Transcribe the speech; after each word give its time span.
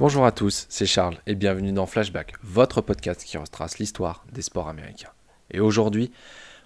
Bonjour 0.00 0.26
à 0.26 0.32
tous, 0.32 0.66
c'est 0.70 0.86
Charles 0.86 1.18
et 1.24 1.36
bienvenue 1.36 1.70
dans 1.70 1.86
Flashback, 1.86 2.34
votre 2.42 2.80
podcast 2.80 3.22
qui 3.22 3.38
retrace 3.38 3.78
l'histoire 3.78 4.24
des 4.32 4.42
sports 4.42 4.68
américains. 4.68 5.12
Et 5.52 5.60
aujourd'hui, 5.60 6.10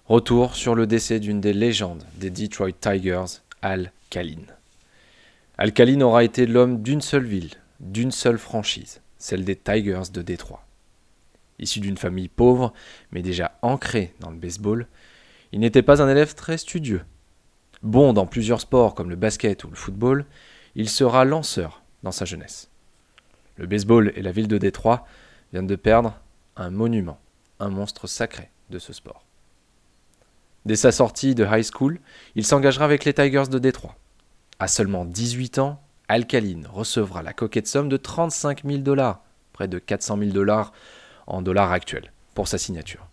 retour 0.07 0.55
sur 0.55 0.73
le 0.73 0.87
décès 0.87 1.19
d'une 1.19 1.39
des 1.39 1.53
légendes 1.53 2.03
des 2.15 2.31
Detroit 2.31 2.71
Tigers, 2.71 3.43
Al 3.61 3.91
Kalin. 4.09 4.41
Al 5.59 5.73
Kalin 5.73 6.01
aura 6.01 6.23
été 6.23 6.47
l'homme 6.47 6.81
d'une 6.81 7.01
seule 7.01 7.25
ville, 7.25 7.51
d'une 7.79 8.09
seule 8.09 8.39
franchise, 8.39 8.99
celle 9.19 9.45
des 9.45 9.55
Tigers 9.55 10.09
de 10.11 10.23
Détroit. 10.23 10.65
Issu 11.59 11.81
d'une 11.81 11.97
famille 11.99 12.29
pauvre, 12.29 12.73
mais 13.11 13.21
déjà 13.21 13.51
ancrée 13.61 14.15
dans 14.21 14.31
le 14.31 14.37
baseball, 14.37 14.87
il 15.51 15.59
n'était 15.59 15.83
pas 15.83 16.01
un 16.01 16.09
élève 16.09 16.33
très 16.33 16.57
studieux. 16.57 17.03
Bon 17.83 18.11
dans 18.11 18.25
plusieurs 18.25 18.61
sports 18.61 18.95
comme 18.95 19.11
le 19.11 19.15
basket 19.15 19.65
ou 19.65 19.69
le 19.69 19.75
football, 19.75 20.25
il 20.73 20.89
sera 20.89 21.25
lanceur 21.25 21.83
dans 22.01 22.11
sa 22.11 22.25
jeunesse. 22.25 22.69
Le 23.59 23.67
baseball 23.67 24.13
et 24.15 24.21
la 24.21 24.31
ville 24.31 24.47
de 24.47 24.57
Détroit 24.57 25.05
viennent 25.51 25.67
de 25.67 25.75
perdre 25.75 26.17
un 26.55 26.69
monument, 26.69 27.19
un 27.59 27.67
monstre 27.67 28.07
sacré 28.07 28.49
de 28.69 28.79
ce 28.79 28.93
sport. 28.93 29.25
Dès 30.65 30.77
sa 30.77 30.93
sortie 30.93 31.35
de 31.35 31.45
high 31.45 31.65
school, 31.69 31.99
il 32.35 32.45
s'engagera 32.45 32.85
avec 32.85 33.03
les 33.03 33.13
Tigers 33.13 33.49
de 33.51 33.59
Détroit. 33.59 33.97
À 34.59 34.69
seulement 34.69 35.03
18 35.03 35.59
ans, 35.59 35.81
Alcaline 36.07 36.67
recevra 36.71 37.21
la 37.21 37.33
coquette 37.33 37.67
somme 37.67 37.89
de 37.89 37.97
35 37.97 38.63
000 38.63 38.77
dollars, 38.77 39.23
près 39.51 39.67
de 39.67 39.77
400 39.77 40.17
000 40.19 40.31
dollars 40.31 40.71
en 41.27 41.41
dollars 41.41 41.73
actuels, 41.73 42.13
pour 42.35 42.47
sa 42.47 42.57
signature. 42.57 43.07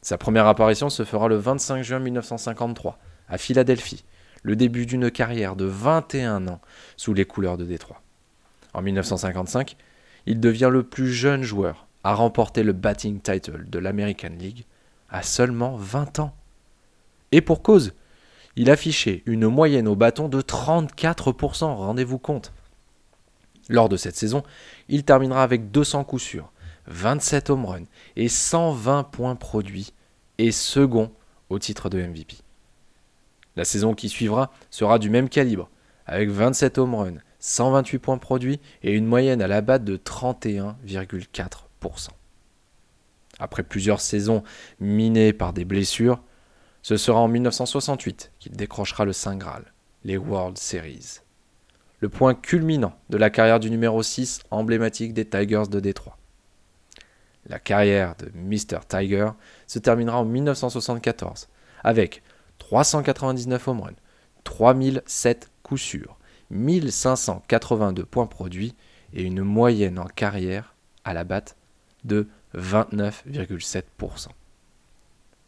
Sa 0.00 0.16
première 0.16 0.46
apparition 0.46 0.88
se 0.88 1.04
fera 1.04 1.28
le 1.28 1.36
25 1.36 1.82
juin 1.82 1.98
1953, 1.98 2.98
à 3.28 3.36
Philadelphie, 3.36 4.04
le 4.42 4.56
début 4.56 4.86
d'une 4.86 5.10
carrière 5.10 5.54
de 5.54 5.66
21 5.66 6.48
ans 6.48 6.62
sous 6.96 7.12
les 7.12 7.26
couleurs 7.26 7.58
de 7.58 7.66
Détroit. 7.66 8.00
En 8.74 8.82
1955, 8.82 9.76
il 10.26 10.40
devient 10.40 10.68
le 10.70 10.82
plus 10.82 11.12
jeune 11.12 11.42
joueur 11.42 11.86
à 12.04 12.14
remporter 12.14 12.62
le 12.62 12.72
batting 12.72 13.20
title 13.20 13.68
de 13.68 13.78
l'American 13.78 14.32
League 14.38 14.64
à 15.08 15.22
seulement 15.22 15.76
20 15.76 16.20
ans. 16.20 16.34
Et 17.32 17.40
pour 17.40 17.62
cause, 17.62 17.92
il 18.56 18.70
affichait 18.70 19.22
une 19.26 19.48
moyenne 19.48 19.88
au 19.88 19.96
bâton 19.96 20.28
de 20.28 20.40
34%, 20.40 21.64
rendez-vous 21.74 22.18
compte. 22.18 22.52
Lors 23.68 23.88
de 23.88 23.96
cette 23.96 24.16
saison, 24.16 24.42
il 24.88 25.04
terminera 25.04 25.42
avec 25.42 25.70
200 25.70 26.04
coups 26.04 26.22
sûrs, 26.22 26.52
27 26.86 27.50
home 27.50 27.64
runs 27.66 27.84
et 28.16 28.28
120 28.28 29.04
points 29.04 29.36
produits, 29.36 29.92
et 30.38 30.52
second 30.52 31.12
au 31.50 31.58
titre 31.58 31.88
de 31.88 32.02
MVP. 32.02 32.36
La 33.56 33.64
saison 33.64 33.94
qui 33.94 34.08
suivra 34.08 34.50
sera 34.70 34.98
du 34.98 35.10
même 35.10 35.28
calibre, 35.28 35.68
avec 36.06 36.30
27 36.30 36.78
home 36.78 36.94
runs, 36.94 37.18
128 37.40 37.98
points 37.98 38.18
produits 38.18 38.60
et 38.82 38.92
une 38.92 39.06
moyenne 39.06 39.42
à 39.42 39.48
la 39.48 39.60
batte 39.60 39.84
de 39.84 39.96
31,4%. 39.96 42.08
Après 43.38 43.62
plusieurs 43.62 44.00
saisons 44.00 44.42
minées 44.78 45.32
par 45.32 45.52
des 45.52 45.64
blessures, 45.64 46.22
ce 46.82 46.96
sera 46.96 47.20
en 47.20 47.28
1968 47.28 48.32
qu'il 48.38 48.52
décrochera 48.52 49.04
le 49.04 49.12
Saint 49.12 49.36
Graal, 49.36 49.72
les 50.04 50.16
World 50.16 50.58
Series. 50.58 51.20
Le 52.00 52.08
point 52.08 52.34
culminant 52.34 52.94
de 53.10 53.18
la 53.18 53.30
carrière 53.30 53.60
du 53.60 53.70
numéro 53.70 54.02
6 54.02 54.40
emblématique 54.50 55.12
des 55.12 55.26
Tigers 55.26 55.68
de 55.70 55.80
Détroit. 55.80 56.16
La 57.46 57.58
carrière 57.58 58.14
de 58.16 58.30
Mr. 58.34 58.80
Tiger 58.86 59.30
se 59.66 59.78
terminera 59.78 60.20
en 60.20 60.24
1974 60.24 61.48
avec 61.82 62.22
399 62.58 63.68
home 63.68 63.80
runs, 63.80 63.94
3007 64.44 65.50
coups 65.62 65.80
sûrs, 65.80 66.18
1582 66.50 68.04
points 68.04 68.26
produits 68.26 68.74
et 69.12 69.22
une 69.22 69.42
moyenne 69.42 69.98
en 69.98 70.06
carrière 70.06 70.74
à 71.04 71.14
la 71.14 71.24
batte 71.24 71.56
de 72.04 72.28
29,7%. 72.54 74.28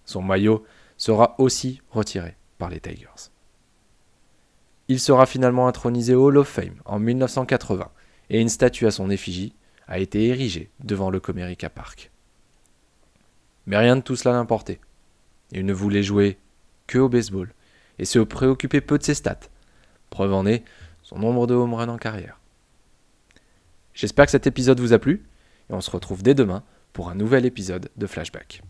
Son 0.04 0.22
maillot 0.22 0.64
sera 0.96 1.34
aussi 1.38 1.80
retiré 1.90 2.36
par 2.58 2.70
les 2.70 2.80
Tigers. 2.80 3.30
Il 4.88 5.00
sera 5.00 5.26
finalement 5.26 5.68
intronisé 5.68 6.14
au 6.14 6.26
Hall 6.26 6.38
of 6.38 6.48
Fame 6.48 6.80
en 6.84 6.98
1980 6.98 7.90
et 8.30 8.40
une 8.40 8.48
statue 8.48 8.86
à 8.86 8.90
son 8.90 9.10
effigie 9.10 9.54
a 9.88 9.98
été 9.98 10.26
érigée 10.26 10.70
devant 10.80 11.10
le 11.10 11.20
Comerica 11.20 11.70
Park. 11.70 12.10
Mais 13.66 13.76
rien 13.76 13.96
de 13.96 14.00
tout 14.00 14.16
cela 14.16 14.34
n'importait. 14.34 14.80
Il 15.52 15.64
ne 15.66 15.72
voulait 15.72 16.02
jouer 16.02 16.38
que 16.86 16.98
au 16.98 17.08
baseball 17.08 17.52
et 17.98 18.04
se 18.04 18.18
préoccupait 18.18 18.80
peu 18.80 18.98
de 18.98 19.02
ses 19.02 19.14
stats. 19.14 19.48
Preuve 20.10 20.32
en 20.32 20.46
est 20.46 20.64
son 21.12 21.18
nombre 21.18 21.46
de 21.46 21.54
home 21.54 21.74
runs 21.74 21.88
en 21.88 21.98
carrière. 21.98 22.38
J'espère 23.94 24.26
que 24.26 24.30
cet 24.30 24.46
épisode 24.46 24.80
vous 24.80 24.92
a 24.92 24.98
plu 24.98 25.24
et 25.70 25.74
on 25.74 25.80
se 25.80 25.90
retrouve 25.90 26.22
dès 26.22 26.34
demain 26.34 26.62
pour 26.92 27.10
un 27.10 27.14
nouvel 27.14 27.44
épisode 27.44 27.90
de 27.96 28.06
Flashback. 28.06 28.62